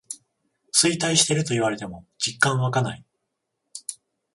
[0.73, 3.05] 衰退してると言われても実感わかない